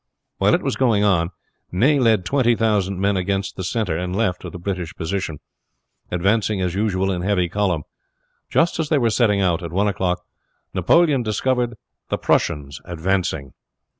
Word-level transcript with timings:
While 0.39 0.55
it 0.55 0.63
was 0.63 0.75
going 0.77 1.03
on 1.03 1.29
Ney 1.71 1.99
led 1.99 2.25
twenty 2.25 2.55
thousand 2.55 2.99
men 2.99 3.15
against 3.15 3.55
the 3.55 3.63
center 3.63 3.95
and 3.95 4.15
left 4.15 4.43
of 4.43 4.51
the 4.51 4.57
British 4.57 4.95
position, 4.95 5.39
advancing 6.09 6.59
as 6.59 6.73
usual 6.73 7.11
in 7.11 7.21
heavy 7.21 7.47
column. 7.47 7.83
Just 8.49 8.79
as 8.79 8.89
they 8.89 8.97
were 8.97 9.11
setting 9.11 9.41
out 9.41 9.61
at 9.61 9.71
one 9.71 9.87
o'clock 9.87 10.25
Napoleon 10.73 11.21
discovered 11.21 11.75
the 12.09 12.17
Prussians 12.17 12.81
advancing. 12.83 13.53